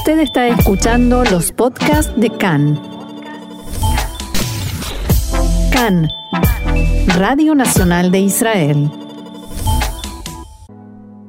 Usted 0.00 0.20
está 0.20 0.48
escuchando 0.48 1.22
los 1.24 1.52
podcasts 1.52 2.18
de 2.18 2.30
CAN. 2.30 2.80
CAN, 5.70 6.08
Radio 7.18 7.54
Nacional 7.54 8.10
de 8.10 8.20
Israel. 8.20 8.90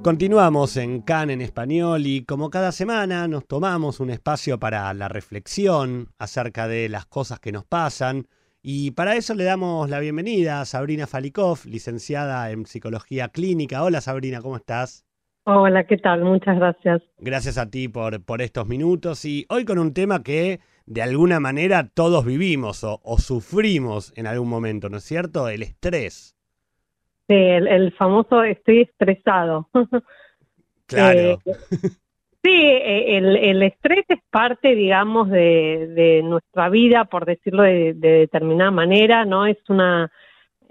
Continuamos 0.01 0.77
en 0.77 1.01
CAN 1.01 1.31
en 1.31 1.41
español 1.41 2.07
y 2.07 2.23
como 2.23 2.49
cada 2.49 2.71
semana 2.71 3.27
nos 3.27 3.45
tomamos 3.45 3.99
un 3.99 4.09
espacio 4.09 4.57
para 4.57 4.93
la 4.93 5.09
reflexión 5.09 6.13
acerca 6.17 6.69
de 6.69 6.87
las 6.87 7.05
cosas 7.05 7.41
que 7.41 7.51
nos 7.51 7.65
pasan 7.65 8.25
y 8.61 8.91
para 8.91 9.17
eso 9.17 9.33
le 9.33 9.43
damos 9.43 9.89
la 9.89 9.99
bienvenida 9.99 10.61
a 10.61 10.65
Sabrina 10.65 11.07
Falikov, 11.07 11.65
licenciada 11.65 12.49
en 12.51 12.65
Psicología 12.65 13.27
Clínica. 13.27 13.83
Hola 13.83 13.99
Sabrina, 13.99 14.41
¿cómo 14.41 14.55
estás? 14.55 15.03
Hola, 15.53 15.83
¿qué 15.83 15.97
tal? 15.97 16.23
Muchas 16.23 16.57
gracias. 16.57 17.01
Gracias 17.17 17.57
a 17.57 17.69
ti 17.69 17.89
por, 17.89 18.23
por 18.23 18.41
estos 18.41 18.67
minutos 18.67 19.25
y 19.25 19.45
hoy 19.49 19.65
con 19.65 19.79
un 19.79 19.93
tema 19.93 20.23
que 20.23 20.61
de 20.85 21.01
alguna 21.01 21.41
manera 21.41 21.89
todos 21.93 22.25
vivimos 22.25 22.85
o, 22.85 23.17
sufrimos 23.17 24.13
en 24.15 24.27
algún 24.27 24.47
momento, 24.47 24.87
¿no 24.87 24.97
es 24.97 25.03
cierto? 25.03 25.49
El 25.49 25.63
estrés. 25.63 26.37
Sí, 27.27 27.35
el, 27.35 27.91
famoso 27.93 28.43
estoy 28.43 28.81
estresado. 28.81 29.69
Claro. 30.85 31.19
Eh, 31.19 31.37
sí, 32.43 32.51
eh, 32.51 33.17
el, 33.17 33.63
estrés 33.63 34.03
es 34.09 34.19
parte, 34.29 34.75
digamos, 34.75 35.29
de, 35.29 36.19
nuestra 36.25 36.67
vida, 36.67 37.05
por 37.05 37.25
decirlo 37.25 37.63
de, 37.63 37.93
de 37.93 38.09
determinada 38.09 38.71
manera, 38.71 39.23
¿no? 39.23 39.45
Es 39.45 39.57
una 39.69 40.11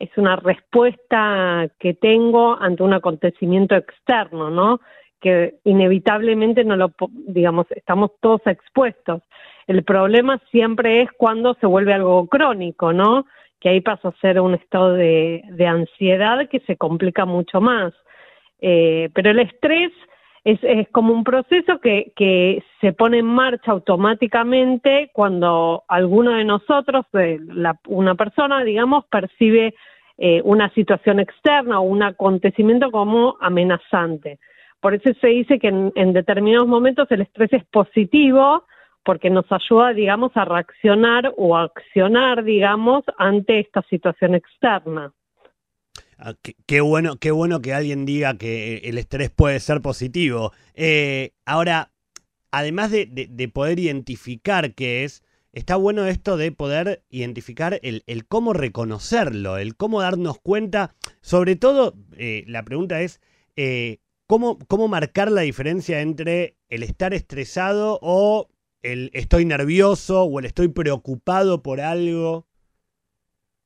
es 0.00 0.10
una 0.16 0.36
respuesta 0.36 1.68
que 1.78 1.92
tengo 1.92 2.58
ante 2.58 2.82
un 2.82 2.94
acontecimiento 2.94 3.76
externo, 3.76 4.50
¿no? 4.50 4.80
Que 5.20 5.56
inevitablemente 5.64 6.64
no 6.64 6.74
lo, 6.74 6.90
digamos, 7.28 7.66
estamos 7.70 8.12
todos 8.20 8.40
expuestos. 8.46 9.22
El 9.66 9.84
problema 9.84 10.40
siempre 10.50 11.02
es 11.02 11.12
cuando 11.12 11.52
se 11.60 11.66
vuelve 11.66 11.92
algo 11.92 12.26
crónico, 12.28 12.94
¿no? 12.94 13.26
Que 13.60 13.68
ahí 13.68 13.82
pasa 13.82 14.08
a 14.08 14.20
ser 14.22 14.40
un 14.40 14.54
estado 14.54 14.94
de, 14.94 15.44
ansiedad 15.68 16.48
que 16.48 16.60
se 16.60 16.76
complica 16.78 17.26
mucho 17.26 17.60
más. 17.60 17.92
Eh, 18.62 19.10
pero 19.12 19.30
el 19.32 19.40
estrés 19.40 19.92
es, 20.44 20.58
es, 20.62 20.88
como 20.88 21.12
un 21.12 21.24
proceso 21.24 21.78
que, 21.80 22.12
que 22.16 22.64
se 22.80 22.94
pone 22.94 23.18
en 23.18 23.26
marcha 23.26 23.72
automáticamente 23.72 25.10
cuando 25.12 25.84
alguno 25.88 26.32
de 26.32 26.44
nosotros, 26.44 27.04
una 27.86 28.14
persona, 28.14 28.64
digamos, 28.64 29.04
percibe 29.10 29.74
eh, 30.22 30.42
una 30.44 30.68
situación 30.74 31.18
externa 31.18 31.80
o 31.80 31.84
un 31.84 32.02
acontecimiento 32.02 32.90
como 32.90 33.38
amenazante. 33.40 34.38
Por 34.78 34.92
eso 34.92 35.18
se 35.18 35.28
dice 35.28 35.58
que 35.58 35.68
en, 35.68 36.12
determinados 36.12 36.68
momentos 36.68 37.10
el 37.10 37.22
estrés 37.22 37.50
es 37.54 37.64
positivo 37.64 38.66
porque 39.02 39.30
nos 39.30 39.46
ayuda, 39.50 39.94
digamos, 39.94 40.32
a 40.34 40.44
reaccionar 40.44 41.32
o 41.38 41.56
a 41.56 41.62
accionar, 41.62 42.44
digamos, 42.44 43.02
ante 43.16 43.60
esta 43.60 43.80
situación 43.88 44.34
externa. 44.34 45.10
Ah, 46.18 46.34
qué, 46.66 46.82
bueno, 46.82 47.16
qué 47.16 47.30
bueno 47.30 47.62
que 47.62 47.72
alguien 47.72 48.04
diga 48.04 48.36
que 48.36 48.82
el 48.84 48.98
estrés 48.98 49.30
puede 49.30 49.58
ser 49.58 49.80
positivo. 49.80 50.52
Eh, 50.74 51.30
ahora, 51.46 51.92
además 52.50 52.90
de, 52.90 53.50
poder 53.54 53.78
identificar 53.78 54.74
qué 54.74 55.04
es, 55.04 55.24
está 55.52 55.76
bueno 55.76 56.06
esto 56.06 56.36
de 56.36 56.52
poder 56.52 57.02
identificar 57.10 57.80
el, 57.82 58.02
cómo 58.28 58.52
reconocerlo, 58.52 59.58
el 59.58 59.76
cómo 59.76 60.00
darnos 60.00 60.38
cuenta. 60.38 60.94
Sobre 61.20 61.56
todo, 61.56 61.94
eh, 62.16 62.44
la 62.46 62.64
pregunta 62.64 63.00
es, 63.02 63.20
eh, 63.56 63.98
¿cómo, 64.26 64.58
¿cómo 64.68 64.88
marcar 64.88 65.30
la 65.30 65.42
diferencia 65.42 66.00
entre 66.00 66.56
el 66.68 66.82
estar 66.82 67.14
estresado 67.14 67.98
o 68.02 68.48
el 68.82 69.10
estoy 69.12 69.44
nervioso 69.44 70.22
o 70.24 70.38
el 70.38 70.46
estoy 70.46 70.68
preocupado 70.68 71.62
por 71.62 71.80
algo? 71.80 72.46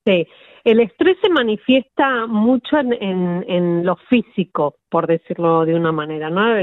Sí, 0.06 0.26
el 0.64 0.80
estrés 0.80 1.16
se 1.22 1.30
manifiesta 1.30 2.26
mucho 2.26 2.76
en, 2.78 3.84
lo 3.84 3.96
físico, 4.08 4.76
por 4.90 5.06
decirlo 5.06 5.64
de 5.64 5.74
una 5.74 5.92
manera, 5.92 6.28
¿no? 6.28 6.54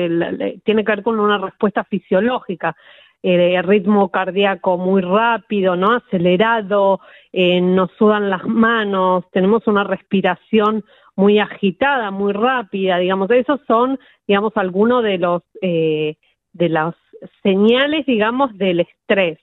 tiene 0.64 0.84
que 0.84 0.92
ver 0.92 1.04
con 1.04 1.20
una 1.20 1.40
respuesta 1.40 1.84
fisiológica 1.84 2.76
eh, 3.24 3.62
ritmo 3.62 4.10
cardíaco 4.10 4.78
muy 4.78 5.02
rápido, 5.02 5.76
¿no? 5.76 5.96
Acelerado, 5.96 7.00
eh, 7.32 7.62
nos 7.62 7.92
sudan 7.92 8.30
las 8.30 8.46
manos, 8.46 9.26
tenemos 9.32 9.68
una 9.68 9.84
respiración 9.84 10.84
muy 11.16 11.40
agitada, 11.40 12.10
muy 12.10 12.34
rápida, 12.34 12.98
digamos, 12.98 13.30
esos 13.32 13.60
son, 13.68 14.00
digamos, 14.28 14.54
algunos 14.56 15.04
de 15.04 15.18
los 15.18 15.44
eh, 15.62 16.16
de 16.54 16.70
las 16.70 16.96
señales, 17.44 18.06
digamos, 18.06 18.58
del 18.58 18.82
estrés. 18.82 19.40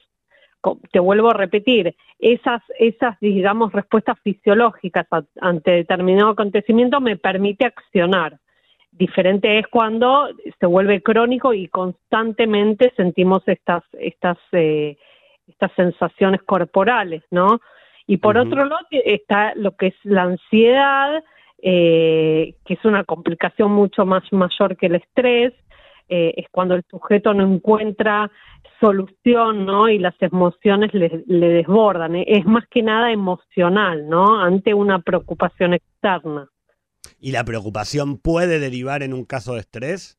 Te 0.91 0.99
vuelvo 0.99 1.31
a 1.31 1.35
repetir, 1.35 1.95
esas, 2.19 2.63
esas, 2.79 3.19
digamos, 3.21 3.73
respuestas 3.73 4.19
fisiológicas 4.21 5.07
ante 5.41 5.71
determinado 5.71 6.31
acontecimiento 6.31 7.01
me 7.01 7.17
permite 7.17 7.65
accionar. 7.67 8.39
Diferente 8.99 9.61
es 9.61 9.67
cuando 9.69 10.29
se 10.59 10.67
vuelve 10.67 11.01
crónico 11.03 11.55
y 11.55 11.69
constantemente 11.69 12.93
sentimos 12.97 13.47
estas, 13.47 13.85
estas, 13.93 14.39
eh, 14.51 14.97
estas 15.47 15.71
sensaciones 15.77 16.43
corporales, 16.43 17.23
¿no? 17.31 17.61
Y 18.09 18.17
por 18.17 18.37
otro 18.37 18.65
lado 18.65 18.85
está 18.91 19.53
lo 19.55 19.77
que 19.77 19.89
es 19.89 19.95
la 20.03 20.23
ansiedad, 20.23 21.23
eh, 21.63 22.55
que 22.65 22.75
es 22.75 22.85
una 22.85 23.05
complicación 23.05 23.71
mucho 23.71 24.05
más 24.05 24.25
mayor 24.33 24.77
que 24.77 24.87
el 24.87 24.97
estrés, 24.97 25.53
eh, 26.09 26.35
es 26.37 26.47
cuando 26.51 26.75
el 26.75 26.83
sujeto 26.91 27.33
no 27.35 27.45
encuentra 27.45 28.29
solución, 28.81 29.65
¿no? 29.65 29.89
Y 29.89 30.01
las 30.01 30.21
emociones 30.21 30.93
le, 30.93 31.23
le 31.27 31.49
desbordan. 31.51 32.17
Es 32.17 32.45
más 32.47 32.67
que 32.69 32.83
nada 32.83 33.13
emocional, 33.13 34.09
¿no? 34.09 34.41
Ante 34.41 34.75
una 34.75 34.99
preocupación 34.99 35.75
externa. 35.75 36.49
¿Y 37.21 37.33
la 37.33 37.45
preocupación 37.45 38.19
puede 38.19 38.59
derivar 38.59 39.03
en 39.03 39.15
un 39.15 39.25
caso 39.25 39.55
de 39.55 39.61
estrés? 39.61 40.19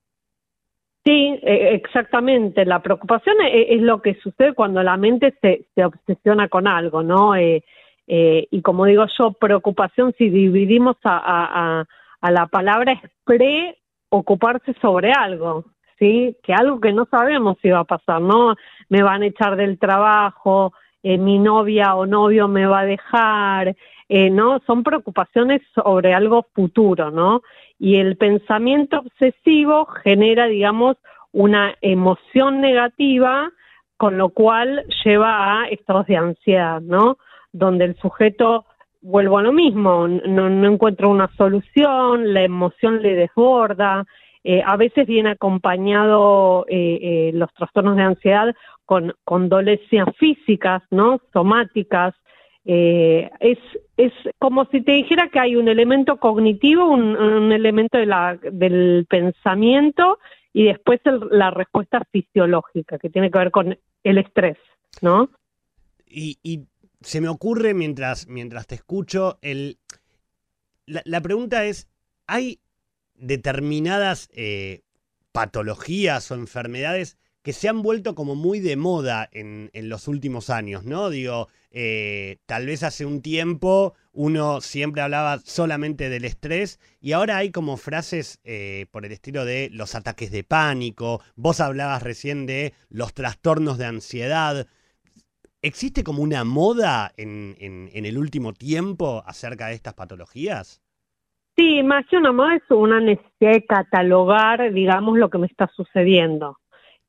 Sí, 1.06 1.40
e, 1.42 1.74
exactamente. 1.76 2.66
La 2.66 2.82
preocupación 2.82 3.36
e, 3.42 3.74
es, 3.76 3.82
lo 3.82 4.02
que 4.02 4.16
sucede 4.16 4.54
cuando 4.54 4.84
la 4.84 4.98
mente 4.98 5.34
se, 5.42 5.66
se 5.76 5.86
obsesiona 5.86 6.50
con 6.50 6.68
algo, 6.68 7.04
¿no? 7.04 7.36
Eh, 7.36 7.64
eh, 8.08 8.48
y 8.52 8.62
como 8.62 8.86
digo 8.86 9.06
yo, 9.18 9.34
preocupación, 9.34 10.14
si 10.18 10.30
dividimos 10.30 10.98
a, 11.04 11.86
a, 12.22 12.32
la 12.32 12.48
palabra, 12.48 12.94
es 12.94 13.10
preocuparse 13.24 14.74
sobre 14.82 15.12
algo, 15.12 15.66
¿sí? 16.00 16.36
Que 16.44 16.54
algo 16.54 16.80
que 16.80 16.92
no 16.92 17.06
sabemos 17.06 17.58
si 17.62 17.70
va 17.70 17.80
a 17.80 17.84
pasar, 17.86 18.20
¿no? 18.20 18.56
Me 18.90 19.04
van 19.04 19.22
a 19.22 19.28
echar 19.28 19.56
del 19.56 19.78
trabajo, 19.78 20.74
eh, 21.04 21.18
mi 21.18 21.38
novia 21.38 21.96
o 21.96 22.06
novio 22.06 22.48
me 22.48 22.66
va 22.66 22.80
a 22.80 22.86
dejar, 22.86 23.76
eh, 24.12 24.32
¿no? 24.32 24.60
Son 24.66 24.82
preocupaciones 24.82 25.62
sobre 25.76 26.16
algo 26.16 26.48
futuro, 26.54 27.12
¿no? 27.12 27.44
Y 27.78 27.98
el 27.98 28.18
pensamiento 28.18 28.98
obsesivo 28.98 29.86
genera, 30.04 30.48
digamos, 30.48 30.98
una 31.32 31.76
emoción 31.82 32.60
negativa, 32.60 33.52
con 33.98 34.18
lo 34.18 34.30
cual 34.30 34.84
lleva 35.06 35.62
a 35.62 35.68
estados 35.68 36.08
de 36.08 36.18
ansiedad, 36.18 36.82
¿no? 36.82 37.20
Donde 37.52 37.86
el 37.86 37.96
sujeto, 37.98 38.66
vuelvo 39.00 39.38
a 39.38 39.44
lo 39.44 39.54
mismo, 39.54 40.08
no, 40.08 40.50
no 40.50 40.68
encuentra 40.72 41.08
una 41.08 41.30
solución, 41.38 42.34
la 42.34 42.42
emoción 42.42 43.04
le 43.04 43.14
desborda, 43.14 44.06
eh, 44.44 44.64
a 44.66 44.76
veces 44.76 45.06
viene 45.06 45.32
acompañado 45.32 46.66
eh, 46.68 47.30
los 47.36 47.54
trastornos 47.54 47.96
de 47.96 48.04
ansiedad 48.04 48.56
con 48.86 49.50
dolencias 49.50 50.08
físicas, 50.18 50.82
¿no? 50.90 51.22
Somáticas, 51.32 52.16
eh, 52.66 53.30
es, 53.40 53.58
es 53.98 54.14
como 54.38 54.66
si 54.66 54.82
te 54.82 54.92
dijera 54.92 55.30
que 55.30 55.40
hay 55.40 55.56
un 55.56 55.68
elemento 55.68 56.18
cognitivo, 56.18 56.88
un, 56.88 57.52
elemento 57.52 57.98
del 57.98 59.06
pensamiento 59.10 60.20
y 60.54 60.66
después 60.66 61.00
la 61.32 61.52
respuesta 61.52 62.02
fisiológica 62.12 62.98
que 62.98 63.10
tiene 63.10 63.32
que 63.32 63.40
ver 63.40 63.52
con 63.52 63.78
el 64.04 64.18
estrés, 64.18 64.58
¿no? 65.02 65.30
Y, 66.06 66.38
y 66.44 66.66
se 67.02 67.22
me 67.22 67.30
ocurre 67.30 67.74
mientras, 67.74 68.28
mientras 68.28 68.68
te 68.68 68.76
escucho, 68.76 69.38
el, 69.42 69.78
la, 70.86 71.02
la 71.06 71.22
pregunta 71.22 71.66
es, 71.66 71.88
¿hay 72.28 72.60
determinadas 73.16 74.30
eh, 74.34 74.82
patologías 75.32 76.32
o 76.32 76.36
enfermedades 76.36 77.18
que 77.42 77.54
se 77.54 77.70
han 77.70 77.82
vuelto 77.82 78.16
como 78.16 78.36
muy 78.36 78.60
de 78.60 78.76
moda 78.76 79.30
en, 79.32 79.70
en 79.74 79.90
los 79.90 80.08
últimos 80.08 80.50
años, 80.50 80.84
¿no? 80.86 81.10
Digo, 81.10 81.48
eh, 81.72 82.38
tal 82.46 82.66
vez 82.66 82.84
hace 82.84 83.06
un 83.06 83.22
tiempo 83.22 83.94
uno 84.12 84.60
siempre 84.60 85.02
hablaba 85.02 85.38
solamente 85.38 86.10
del 86.10 86.26
estrés 86.26 86.80
y 87.00 87.14
ahora 87.14 87.38
hay 87.38 87.52
como 87.52 87.78
frases 87.78 88.42
eh, 88.44 88.88
por 88.92 89.06
el 89.06 89.12
estilo 89.12 89.46
de 89.46 89.70
los 89.72 89.96
ataques 89.96 90.32
de 90.32 90.44
pánico, 90.44 91.22
vos 91.36 91.62
hablabas 91.62 92.04
recién 92.04 92.46
de 92.46 92.74
los 92.90 93.14
trastornos 93.14 93.78
de 93.78 93.86
ansiedad. 93.86 94.68
¿Existe 95.62 96.04
como 96.04 96.24
una 96.24 96.44
moda 96.44 97.12
en, 97.18 97.56
en, 97.60 98.06
el 98.06 98.18
último 98.18 98.54
tiempo 98.54 99.24
acerca 99.26 99.68
de 99.68 99.76
estas 99.76 99.94
patologías? 99.94 100.82
Sí, 101.56 101.84
más 101.84 102.06
que 102.08 102.18
una 102.18 102.56
es 102.56 102.64
una 102.70 103.02
necesidad 103.02 103.52
de 103.52 103.66
catalogar, 103.66 104.74
digamos, 104.74 105.18
lo 105.18 105.30
que 105.30 105.38
me 105.38 105.48
está 105.48 105.68
sucediendo 105.76 106.58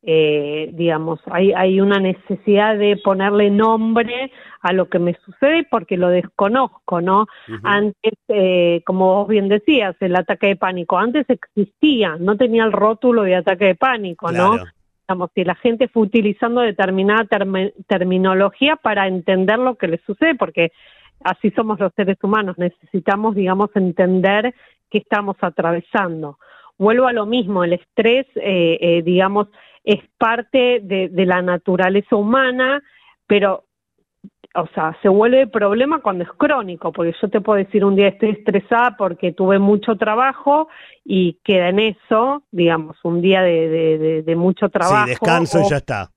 eh, 0.02 0.70
digamos, 0.72 1.20
hay, 1.26 1.52
hay 1.52 1.80
una 1.80 1.98
necesidad 1.98 2.78
de 2.78 2.96
ponerle 2.96 3.50
nombre 3.50 4.32
a 4.62 4.72
lo 4.72 4.88
que 4.88 4.98
me 4.98 5.14
sucede 5.24 5.66
porque 5.70 5.96
lo 5.96 6.08
desconozco, 6.08 7.00
¿no? 7.00 7.26
Antes, 7.62 8.14
eh, 8.28 8.82
como 8.86 9.14
vos 9.14 9.28
bien 9.28 9.48
decías, 9.48 9.96
el 10.00 10.16
ataque 10.16 10.48
de 10.48 10.56
pánico, 10.56 10.98
antes 10.98 11.26
existía, 11.28 12.16
no 12.18 12.36
tenía 12.36 12.64
el 12.64 12.72
rótulo 12.72 13.22
de 13.22 13.36
ataque 13.36 13.66
de 13.66 13.74
pánico, 13.74 14.32
¿no? 14.32 14.58
Digamos, 15.06 15.30
si 15.34 15.44
la 15.44 15.54
gente 15.56 15.88
fue 15.88 16.04
utilizando 16.04 16.60
determinada 16.60 17.26
terminología 17.86 18.76
para 18.76 19.06
entender 19.06 19.58
lo 19.58 19.74
que 19.74 19.88
le 19.88 19.98
sucede, 20.06 20.34
porque 20.34 20.72
así 21.24 21.50
somos 21.50 21.78
los 21.80 21.92
seres 21.94 22.16
humanos, 22.22 22.56
necesitamos, 22.58 23.34
digamos, 23.34 23.70
entender 23.74 24.54
qué 24.90 24.98
estamos 24.98 25.36
atravesando. 25.40 26.38
Vuelvo 26.78 27.06
a 27.06 27.12
lo 27.12 27.26
mismo, 27.26 27.64
el 27.64 27.74
estrés, 27.74 28.26
eh, 28.36 28.78
eh, 28.80 29.02
digamos, 29.02 29.48
es 29.84 30.00
parte 30.18 30.80
de, 30.82 31.08
de, 31.08 31.26
la 31.26 31.42
naturaleza 31.42 32.16
humana, 32.16 32.82
pero, 33.26 33.64
o 34.54 34.66
sea, 34.74 34.96
se 35.02 35.08
vuelve 35.08 35.46
problema 35.46 36.00
cuando 36.00 36.24
es 36.24 36.30
crónico, 36.32 36.92
porque 36.92 37.14
yo 37.20 37.28
te 37.28 37.40
puedo 37.40 37.58
decir 37.58 37.84
un 37.84 37.96
día 37.96 38.08
estoy 38.08 38.30
estresada 38.30 38.96
porque 38.96 39.32
tuve 39.32 39.58
mucho 39.58 39.96
trabajo 39.96 40.68
y 41.04 41.38
queda 41.44 41.68
en 41.68 41.78
eso, 41.78 42.42
digamos, 42.50 42.96
un 43.04 43.22
día 43.22 43.42
de, 43.42 44.22
de 44.24 44.36
mucho 44.36 44.68
trabajo. 44.68 45.04
Sí, 45.04 45.10
descanso 45.10 45.60
y 45.60 45.70
ya 45.70 45.76
está. 45.76 46.10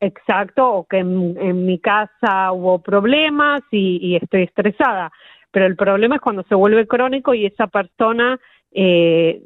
Exacto, 0.00 0.66
o 0.66 0.84
que 0.86 0.98
en, 0.98 1.66
mi 1.66 1.78
casa 1.78 2.52
hubo 2.52 2.78
problemas 2.78 3.60
y, 3.70 3.98
y, 4.00 4.16
estoy 4.16 4.44
estresada. 4.44 5.12
Pero 5.50 5.66
el 5.66 5.76
problema 5.76 6.14
es 6.14 6.22
cuando 6.22 6.42
se 6.44 6.54
vuelve 6.54 6.86
crónico 6.86 7.34
y 7.34 7.44
esa 7.44 7.66
persona 7.66 8.40
eh, 8.72 9.42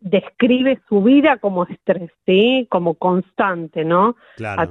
describe 0.00 0.80
su 0.88 1.02
vida 1.02 1.38
como 1.38 1.64
estrés, 1.64 2.10
¿sí? 2.26 2.66
Como 2.70 2.94
constante, 2.94 3.84
¿no? 3.84 4.16
Claro. 4.36 4.70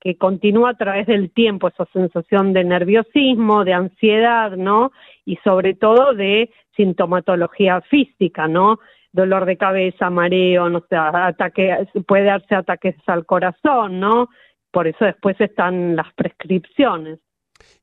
Que, 0.00 0.16
continúa 0.16 0.70
a 0.70 0.76
través 0.76 1.08
del 1.08 1.32
tiempo, 1.32 1.66
esa 1.66 1.86
sensación 1.92 2.52
de 2.52 2.62
nerviosismo, 2.62 3.64
de 3.64 3.72
ansiedad, 3.72 4.52
¿no? 4.52 4.92
Y 5.24 5.36
sobre 5.42 5.74
todo 5.74 6.14
de 6.14 6.50
sintomatología 6.76 7.80
física, 7.82 8.46
¿no? 8.46 8.78
Dolor 9.12 9.44
de 9.44 9.56
cabeza, 9.56 10.08
mareo, 10.08 10.68
no 10.68 10.84
sé, 10.88 10.94
ataque, 10.96 11.76
puede 12.06 12.24
darse 12.24 12.54
ataques 12.54 12.94
al 13.06 13.26
corazón, 13.26 13.98
¿no? 13.98 14.28
Por 14.70 14.86
eso 14.86 15.04
después 15.04 15.38
están 15.40 15.96
las 15.96 16.12
prescripciones. 16.14 17.18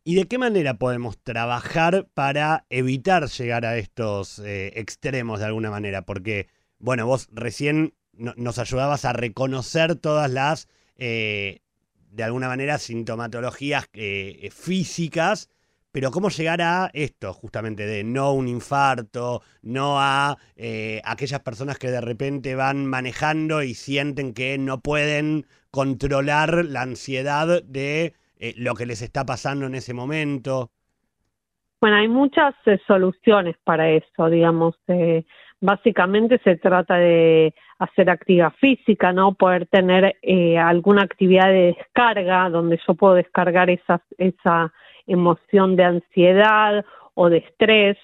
¿Y 0.03 0.15
de 0.15 0.25
qué 0.27 0.37
manera 0.37 0.75
podemos 0.75 1.21
trabajar 1.21 2.07
para 2.13 2.65
evitar 2.69 3.25
llegar 3.25 3.65
a 3.65 3.77
estos 3.77 4.39
eh, 4.39 4.71
extremos 4.75 5.39
de 5.39 5.45
alguna 5.45 5.69
manera? 5.69 6.03
Porque 6.03 6.47
bueno, 6.79 7.05
vos 7.05 7.29
recién 7.31 7.93
nos 8.13 8.57
ayudabas 8.57 9.05
a 9.05 9.13
reconocer 9.13 9.95
todas 9.95 10.29
las, 10.29 10.67
eh, 10.97 11.61
de 12.11 12.23
alguna 12.23 12.47
manera, 12.47 12.77
sintomatologías 12.77 13.87
eh, 13.93 14.49
físicas, 14.51 15.49
pero 15.91 16.11
cómo 16.11 16.29
llegar 16.29 16.61
a 16.61 16.91
esto, 16.93 17.33
justamente, 17.33 17.85
de 17.85 18.03
no 18.03 18.33
un 18.33 18.47
infarto, 18.47 19.41
no 19.61 19.99
a 19.99 20.37
eh, 20.55 21.01
aquellas 21.03 21.41
personas 21.41 21.79
que 21.79 21.89
de 21.89 22.01
repente 22.01 22.55
van 22.55 22.85
manejando 22.85 23.63
y 23.63 23.73
sienten 23.73 24.33
que 24.33 24.57
no 24.57 24.81
pueden 24.81 25.47
controlar 25.71 26.65
la 26.65 26.81
ansiedad 26.81 27.63
de 27.63 28.13
lo 28.55 28.73
que 28.75 28.85
les 28.85 29.01
está 29.01 29.25
pasando 29.25 29.65
en 29.65 29.75
ese 29.75 29.93
momento. 29.93 30.71
Bueno, 31.81 31.97
hay 31.97 32.07
muchas 32.07 32.55
soluciones 32.85 33.55
para 33.63 33.89
eso, 33.89 34.29
digamos. 34.29 34.75
Básicamente 35.61 36.39
se 36.43 36.55
trata 36.55 36.95
de 36.95 37.53
hacer 37.79 38.09
actividad 38.09 38.53
física, 38.59 39.11
¿no? 39.11 39.33
Poder 39.33 39.65
tener 39.67 40.15
eh, 40.21 40.57
alguna 40.57 41.01
actividad 41.01 41.47
de 41.47 41.75
descarga 41.77 42.49
donde 42.49 42.79
yo 42.87 42.93
puedo 42.93 43.15
descargar 43.15 43.69
esa, 43.69 44.01
esa 44.17 44.71
emoción 45.05 45.75
de 45.75 45.83
ansiedad 45.83 46.85
o 47.13 47.29
de 47.29 47.37
estrés. 47.37 47.97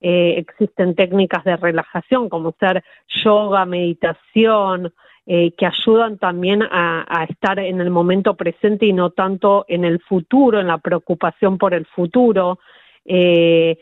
Eh, 0.00 0.34
existen 0.36 0.94
técnicas 0.94 1.44
de 1.44 1.56
relajación 1.56 2.28
como 2.28 2.54
ser 2.60 2.84
yoga, 3.24 3.64
meditación, 3.64 4.92
eh, 5.26 5.52
que 5.56 5.66
ayudan 5.66 6.18
también 6.18 6.62
a, 6.62 7.26
estar 7.28 7.58
en 7.58 7.80
el 7.80 7.90
momento 7.90 8.34
presente 8.34 8.86
y 8.86 8.92
no 8.92 9.10
tanto 9.10 9.64
en 9.68 9.84
el 9.84 10.00
futuro, 10.00 10.60
en 10.60 10.68
la 10.68 10.78
preocupación 10.78 11.58
por 11.58 11.74
el 11.74 11.86
futuro. 11.86 12.58
Eh, 13.10 13.78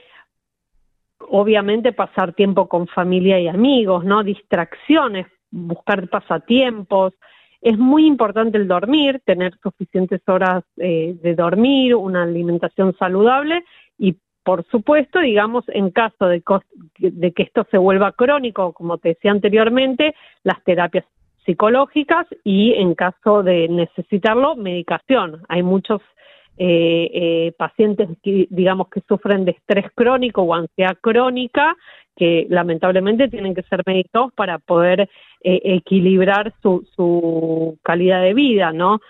obviamente 1.28 1.93
pasar 1.93 2.32
tiempo 2.32 2.69
con 2.69 2.87
familia 2.87 3.40
y 3.40 3.49
amigos, 3.49 4.05
¿no? 4.05 4.23
Distracciones, 4.23 5.26
buscar 5.50 6.08
pasatiempos. 6.08 7.12
Es 7.61 7.76
muy 7.76 8.06
importante 8.06 8.56
el 8.56 8.69
dormir, 8.69 9.20
tener 9.25 9.58
suficientes 9.61 10.20
horas 10.28 10.62
eh, 10.76 11.17
de 11.20 11.34
dormir, 11.34 11.96
una 11.96 12.23
alimentación 12.23 12.94
saludable 12.96 13.64
y, 13.99 14.17
por 14.44 14.64
supuesto, 14.67 15.19
digamos, 15.19 15.64
en 15.69 15.90
caso 15.90 16.26
de, 16.29 16.43
de 16.99 17.32
que 17.32 17.43
esto 17.43 17.67
se 17.70 17.79
vuelva 17.79 18.12
crónico, 18.12 18.72
como 18.72 18.99
te 18.99 19.08
decía 19.11 19.32
anteriormente, 19.32 20.14
las 20.44 20.62
terapias 20.62 21.05
psicológicas 21.44 22.26
y 22.44 22.75
en 22.75 22.94
caso 22.94 23.43
de 23.43 23.69
necesitarlo, 23.69 24.55
medicación. 24.55 25.43
Hay 25.49 25.64
muchos 25.64 26.00
eh, 26.58 27.11
eh, 27.12 27.53
pacientes 27.58 28.08
que, 28.23 28.47
digamos 28.50 28.88
que 28.88 29.03
sufren 29.06 29.44
de 29.44 29.53
estrés 29.53 29.87
crónico 29.94 30.43
o 30.43 30.55
ansiedad 30.55 30.97
crónica 31.00 31.76
que 32.17 32.47
lamentablemente 32.49 33.29
tienen 33.29 33.55
que 33.55 33.62
ser 33.64 33.82
medicados 33.85 34.32
para 34.32 34.58
poder 34.58 35.03
eh, 35.43 35.61
equilibrar 35.64 36.55
su, 36.62 36.88
su 36.97 37.79
calidad 37.82 38.23
de 38.23 38.32
vida, 38.32 38.73
¿no? 38.73 39.00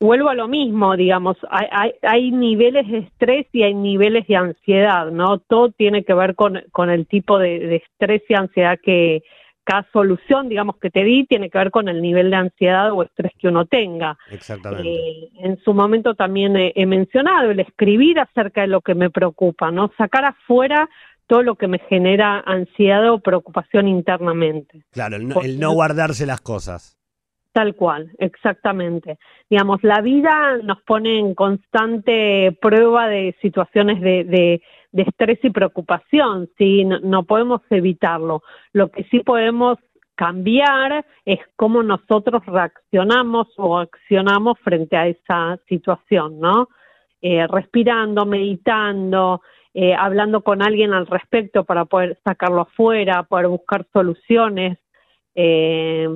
Vuelvo 0.00 0.28
a 0.28 0.34
lo 0.34 0.48
mismo, 0.48 0.96
digamos, 0.96 1.36
hay, 1.50 1.66
hay, 1.70 1.92
hay, 2.02 2.30
niveles 2.32 2.88
de 2.88 2.98
estrés 2.98 3.46
y 3.52 3.62
hay 3.62 3.74
niveles 3.74 4.26
de 4.26 4.36
ansiedad, 4.36 5.10
¿no? 5.10 5.38
Todo 5.38 5.70
tiene 5.70 6.04
que 6.04 6.14
ver 6.14 6.34
con, 6.34 6.62
con 6.72 6.90
el 6.90 7.06
tipo 7.06 7.38
de 7.38 7.76
estrés 7.76 8.22
y 8.28 8.34
ansiedad 8.34 8.78
que, 8.82 9.22
cada 9.68 9.86
solución, 9.92 10.48
digamos, 10.48 10.78
que 10.78 10.88
te 10.88 11.04
di 11.04 11.26
tiene 11.26 11.50
que 11.50 11.58
ver 11.58 11.70
con 11.70 11.88
el 11.88 12.00
nivel 12.00 12.30
de 12.30 12.36
ansiedad 12.36 12.90
o 12.90 13.02
estrés 13.02 13.32
que 13.38 13.48
uno 13.48 13.66
tenga. 13.66 14.16
Exactamente. 14.30 14.88
Eh, 14.88 15.28
en 15.40 15.58
su 15.58 15.74
momento 15.74 16.14
también 16.14 16.56
he, 16.56 16.86
mencionado 16.86 17.50
el 17.50 17.60
escribir 17.60 18.18
acerca 18.18 18.62
de 18.62 18.68
lo 18.68 18.80
que 18.80 18.94
me 18.94 19.10
preocupa, 19.10 19.70
¿no? 19.70 19.92
Sacar 19.98 20.24
afuera 20.24 20.88
todo 21.26 21.42
lo 21.42 21.56
que 21.56 21.68
me 21.68 21.80
genera 21.80 22.42
ansiedad 22.46 23.10
o 23.12 23.18
preocupación 23.18 23.88
internamente. 23.88 24.84
Claro, 24.90 25.16
el 25.16 25.28
no, 25.28 25.42
el 25.42 25.60
no 25.60 25.72
guardarse 25.72 26.24
las 26.24 26.40
cosas. 26.40 26.96
Tal 27.52 27.74
cual, 27.74 28.10
exactamente. 28.18 29.18
Digamos, 29.50 29.82
la 29.82 30.00
vida 30.00 30.56
nos 30.62 30.80
pone 30.82 31.18
en 31.18 31.34
constante 31.34 32.56
prueba 32.58 33.06
de 33.08 33.36
situaciones 33.42 34.00
de, 34.00 34.24
de 34.24 34.62
de 34.98 35.04
estrés 35.04 35.38
y 35.44 35.50
preocupación, 35.50 36.48
¿sí? 36.58 36.84
No, 36.84 37.22
podemos 37.22 37.62
evitarlo. 37.70 38.42
Lo 38.72 38.90
que 38.90 39.04
sí 39.04 39.20
podemos 39.20 39.78
cambiar 40.16 41.06
es 41.24 41.38
cómo 41.54 41.84
nosotros 41.84 42.44
reaccionamos 42.44 43.46
o 43.58 43.78
accionamos 43.78 44.58
frente 44.58 44.96
a 44.96 45.06
esa 45.06 45.56
situación, 45.68 46.40
¿no? 46.40 46.68
Eh, 47.22 47.46
respirando, 47.46 48.26
meditando, 48.26 49.40
eh, 49.72 49.94
hablando 49.94 50.42
con 50.42 50.62
alguien 50.62 50.92
al 50.92 51.06
respecto 51.06 51.62
para 51.62 51.84
poder 51.84 52.18
sacarlo 52.24 52.62
afuera, 52.62 53.22
poder 53.22 53.46
buscar 53.46 53.86
soluciones. 53.92 54.78
Eh, 55.36 56.08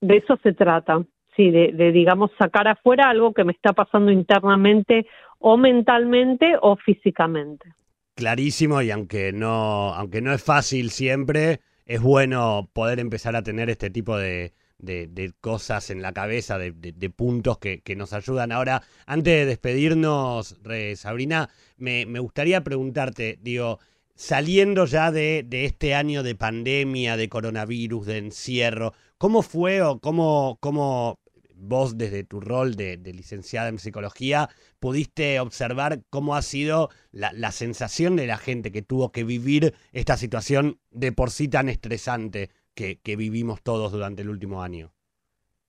de 0.00 0.16
eso 0.16 0.38
se 0.44 0.52
trata, 0.52 1.02
sí, 1.34 1.50
de, 1.50 1.72
de, 1.72 1.90
digamos, 1.90 2.30
sacar 2.38 2.68
afuera 2.68 3.10
algo 3.10 3.34
que 3.34 3.42
me 3.42 3.52
está 3.52 3.72
pasando 3.72 4.12
internamente 4.12 5.08
o 5.40 5.56
mentalmente 5.56 6.56
o 6.60 6.76
físicamente 6.76 7.74
clarísimo 8.16 8.82
y 8.82 8.90
aunque 8.90 9.32
no, 9.32 9.94
aunque 9.94 10.20
no 10.20 10.32
es 10.32 10.42
fácil 10.42 10.90
siempre, 10.90 11.60
es 11.84 12.00
bueno 12.00 12.68
poder 12.72 12.98
empezar 12.98 13.36
a 13.36 13.42
tener 13.42 13.70
este 13.70 13.90
tipo 13.90 14.16
de, 14.16 14.54
de, 14.78 15.32
cosas 15.40 15.90
en 15.90 16.02
la 16.02 16.12
cabeza, 16.12 16.58
de, 16.58 17.10
puntos 17.10 17.58
que, 17.58 17.82
que, 17.82 17.94
nos 17.94 18.12
ayudan. 18.12 18.50
Ahora, 18.50 18.82
antes 19.06 19.32
de 19.32 19.46
despedirnos, 19.46 20.56
Sabrina, 20.96 21.50
me, 21.76 22.06
me, 22.06 22.18
gustaría 22.18 22.64
preguntarte, 22.64 23.38
digo, 23.40 23.78
saliendo 24.14 24.86
ya 24.86 25.12
de, 25.12 25.44
de, 25.46 25.66
este 25.66 25.94
año 25.94 26.22
de 26.22 26.34
pandemia, 26.34 27.16
de 27.16 27.28
coronavirus, 27.28 28.06
de 28.06 28.18
encierro, 28.18 28.94
¿cómo 29.18 29.42
fue 29.42 29.82
o 29.82 30.00
cómo, 30.00 30.58
cómo 30.60 31.20
vos 31.56 31.96
desde 31.96 32.24
tu 32.24 32.40
rol 32.40 32.74
de, 32.74 32.98
licenciada 33.04 33.68
en 33.68 33.78
psicología 33.78 34.48
pudiste 34.78 35.40
observar 35.40 36.00
cómo 36.10 36.36
ha 36.36 36.42
sido 36.42 36.90
la, 37.12 37.50
sensación 37.50 38.16
de 38.16 38.26
la 38.26 38.36
gente 38.36 38.70
que 38.70 38.82
tuvo 38.82 39.10
que 39.10 39.24
vivir 39.24 39.74
esta 39.92 40.16
situación 40.16 40.78
de 40.90 41.12
por 41.12 41.30
sí 41.30 41.48
tan 41.48 41.68
estresante 41.68 42.50
que, 42.74 42.98
vivimos 43.16 43.62
todos 43.62 43.92
durante 43.92 44.22
el 44.22 44.28
último 44.28 44.62
año. 44.62 44.90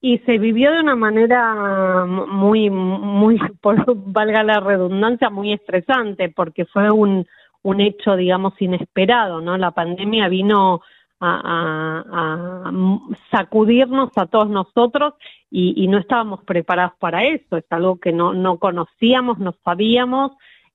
Y 0.00 0.18
se 0.18 0.38
vivió 0.38 0.70
de 0.72 0.80
una 0.80 0.94
manera 0.94 2.04
muy, 2.06 2.70
muy, 2.70 3.38
por 3.62 3.84
valga 4.12 4.42
la 4.42 4.60
redundancia, 4.60 5.30
muy 5.30 5.52
estresante, 5.52 6.28
porque 6.28 6.66
fue 6.66 6.90
un, 6.90 7.26
un 7.62 7.80
hecho, 7.80 8.14
digamos, 8.14 8.54
inesperado, 8.60 9.40
¿no? 9.40 9.56
La 9.56 9.70
pandemia 9.70 10.28
vino 10.28 10.82
a, 11.20 12.70
sacudirnos 13.30 14.10
a 14.16 14.26
todos 14.26 14.48
nosotros 14.48 15.14
y, 15.50 15.86
no 15.88 15.98
estábamos 15.98 16.44
preparados 16.44 16.94
para 16.98 17.24
eso, 17.24 17.56
es 17.56 17.64
algo 17.70 17.98
que 17.98 18.12
no, 18.12 18.34
no 18.34 18.58
conocíamos, 18.58 19.38
no 19.38 19.54
sabíamos, 19.64 20.32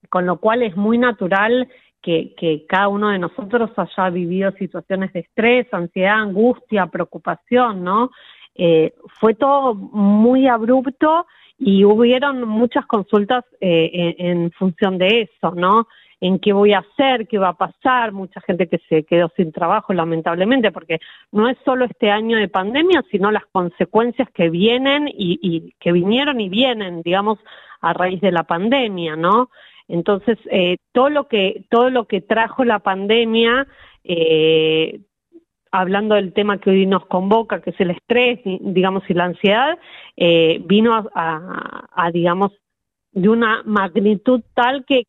con 0.10 0.26
lo 0.26 0.38
cual 0.38 0.64
es 0.64 0.76
muy 0.76 0.98
natural 0.98 1.70
que, 2.02 2.34
que, 2.36 2.66
cada 2.68 2.90
uno 2.90 3.10
de 3.10 3.20
nosotros 3.20 3.72
haya 3.78 4.10
vivido 4.10 4.52
situaciones 4.54 5.14
de 5.14 5.22
estrés, 5.22 5.68
ansiedad, 5.74 6.22
angustia, 6.22 6.88
preocupación, 6.88 7.84
¿no? 7.84 8.12
Eh, 8.56 8.94
fue 9.20 9.34
todo 9.34 9.74
muy 9.74 10.48
abrupto 10.48 11.26
y 11.66 11.86
hubieron 11.86 12.48
muchas 12.48 12.86
consultas 12.86 13.46
eh, 13.62 14.16
en, 14.18 14.52
función 14.52 14.98
de 14.98 15.22
eso, 15.22 15.54
¿no? 15.56 15.88
En 16.20 16.40
qué 16.40 16.54
voy 16.54 16.74
a 16.74 16.80
hacer, 16.80 17.28
qué 17.28 17.38
va 17.38 17.50
a 17.50 17.58
pasar, 17.58 18.12
mucha 18.12 18.40
gente 18.42 18.68
que 18.68 18.80
se 18.90 19.04
quedó 19.04 19.30
sin 19.36 19.52
trabajo, 19.52 19.94
lamentablemente, 19.94 20.72
porque 20.72 21.00
no 21.32 21.50
es 21.50 21.58
solo 21.66 21.86
este 21.86 22.12
año 22.12 22.38
de 22.38 22.48
pandemia, 22.48 23.04
sino 23.12 23.32
las 23.32 23.46
consecuencias 23.52 24.30
que 24.32 24.50
vienen 24.50 25.08
y, 25.08 25.40
y 25.42 25.74
que 25.80 25.92
vinieron 25.92 26.40
y 26.40 26.50
vienen, 26.50 27.02
digamos, 27.02 27.40
a 27.82 27.94
raíz 27.94 28.22
de 28.22 28.32
la 28.32 28.44
pandemia, 28.44 29.16
¿no? 29.16 29.50
Entonces, 29.88 30.38
eh, 30.50 30.78
todo 30.94 31.10
lo 31.10 31.28
que 31.28 31.66
todo 31.70 31.90
lo 31.90 32.06
que 32.06 32.22
trajo 32.22 32.64
la 32.64 32.80
pandemia 32.80 33.68
eh, 34.04 35.02
hablando 35.74 36.14
del 36.14 36.34
tema 36.34 36.60
que 36.60 36.70
hoy 36.70 36.86
nos 36.86 37.08
convoca, 37.08 37.60
que 37.60 37.72
es 37.72 37.80
el 37.82 37.90
estrés, 37.90 38.40
digamos, 38.46 39.04
y 39.10 39.16
la 39.16 39.26
ansiedad, 39.26 39.80
eh, 40.16 40.62
vino 40.66 41.10
a, 41.16 42.12
digamos, 42.14 42.52
de 43.12 43.28
una 43.28 43.64
magnitud 43.66 44.44
tal 44.54 44.86
que, 44.86 45.02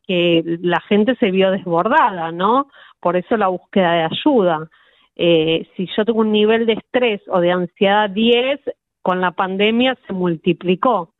la 0.61 0.79
gente 0.81 1.15
se 1.17 1.29
vio 1.29 1.51
desbordada, 1.51 2.31
¿no? 2.31 2.67
Por 2.99 3.15
eso 3.15 3.37
la 3.37 3.47
búsqueda 3.47 3.93
de 3.93 4.03
ayuda. 4.11 4.67
Eh, 5.15 5.67
si 5.77 5.87
yo 5.95 6.03
tengo 6.03 6.21
un 6.21 6.31
nivel 6.31 6.65
de 6.65 6.73
estrés 6.73 7.21
o 7.27 7.39
de 7.39 7.51
ansiedad 7.51 8.09
10, 8.09 8.59
con 9.03 9.21
la 9.21 9.31
pandemia 9.31 9.95
se 10.07 10.13
multiplicó. 10.13 11.13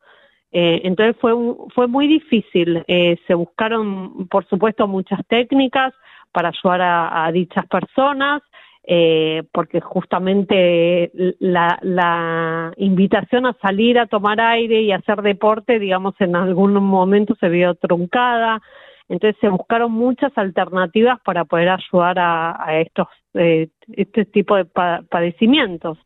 Eh, 0.50 0.80
entonces 0.82 1.16
fue, 1.20 1.34
fue 1.72 1.86
muy 1.86 2.08
difícil. 2.08 2.82
se 2.84 3.34
buscaron, 3.34 4.26
por 4.26 4.44
supuesto, 4.48 4.88
muchas 4.88 5.20
técnicas 5.28 5.94
para 6.32 6.48
ayudar 6.48 6.80
a 6.82 7.30
dichas 7.30 7.64
personas. 7.68 8.42
Eh, 8.88 9.42
porque 9.52 9.80
justamente 9.80 11.10
la, 11.40 12.72
invitación 12.76 13.46
a 13.46 13.56
salir 13.60 13.98
a 13.98 14.06
tomar 14.06 14.40
aire 14.40 14.80
y 14.82 14.92
hacer 14.92 15.22
deporte, 15.22 15.80
digamos, 15.80 16.14
en 16.20 16.36
algún 16.36 16.74
momento 16.74 17.34
se 17.40 17.48
vio 17.48 17.74
truncada. 17.74 18.62
Entonces 19.08 19.36
se 19.40 19.48
buscaron 19.48 19.90
muchas 19.90 20.30
alternativas 20.36 21.18
para 21.24 21.44
poder 21.44 21.70
ayudar 21.70 22.16
a, 22.18 22.80
estos 22.80 23.08
eh, 23.34 23.70
este 23.88 24.24
tipo 24.24 24.56
de 24.56 24.66
padecimientos. 24.66 25.98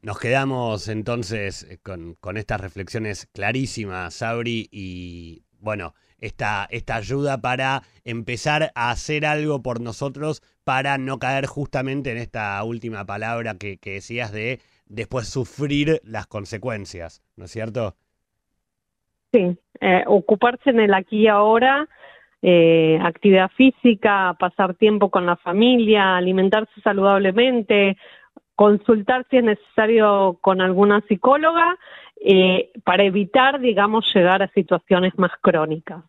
Nos 0.00 0.18
quedamos 0.18 0.88
entonces 0.88 1.78
con, 1.82 2.14
con 2.14 2.38
estas 2.38 2.60
reflexiones 2.60 3.26
clarísimas, 3.34 4.14
Sabri, 4.14 4.68
y 4.70 5.44
bueno, 5.64 5.94
esta, 6.20 6.66
esta 6.70 6.96
ayuda 6.96 7.40
para 7.40 7.82
empezar 8.04 8.70
a 8.74 8.90
hacer 8.90 9.26
algo 9.26 9.62
por 9.62 9.80
nosotros 9.80 10.42
para 10.64 10.98
no 10.98 11.18
caer 11.18 11.46
justamente 11.46 12.12
en 12.12 12.18
esta 12.18 12.62
última 12.62 13.04
palabra 13.04 13.54
que, 13.58 13.78
decías 13.82 14.32
de 14.32 14.60
después 14.86 15.28
sufrir 15.28 16.00
las 16.04 16.26
consecuencias, 16.26 17.22
¿no 17.36 17.46
es 17.46 17.50
cierto? 17.50 17.94
Sí, 19.32 19.56
eh, 19.80 20.04
ocuparse 20.06 20.70
en 20.70 20.80
el 20.80 20.94
aquí 20.94 21.22
y 21.22 21.28
ahora, 21.28 21.88
eh, 22.42 22.98
actividad 23.02 23.50
física, 23.56 24.36
pasar 24.38 24.74
tiempo 24.74 25.10
con 25.10 25.26
la 25.26 25.36
familia, 25.36 26.16
alimentarse 26.16 26.80
saludablemente, 26.82 27.96
consultar 28.54 29.26
si 29.30 29.38
es 29.38 29.44
necesario 29.44 30.38
con 30.40 30.60
alguna 30.60 31.00
psicóloga 31.08 31.76
eh, 32.26 32.70
para 32.84 33.04
evitar, 33.04 33.60
digamos, 33.60 34.10
llegar 34.14 34.42
a 34.42 34.48
situaciones 34.48 35.12
más 35.18 35.30
crónicas. 35.42 36.02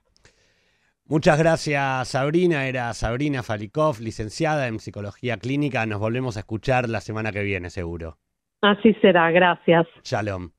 Muchas 1.08 1.38
gracias, 1.38 2.08
Sabrina. 2.08 2.68
Era 2.68 2.92
Sabrina 2.94 3.44
Falikov, 3.44 4.00
licenciada 4.00 4.68
en 4.68 4.80
Psicología 4.80 5.38
Clínica. 5.38 5.86
Nos 5.86 6.00
volvemos 6.00 6.38
a 6.38 6.40
escuchar 6.40 6.90
la 6.90 7.02
semana 7.02 7.32
que 7.32 7.44
viene, 7.44 7.70
seguro. 7.70 8.18
Así 8.62 8.94
será, 9.02 9.30
gracias. 9.30 9.86
Shalom. 10.04 10.56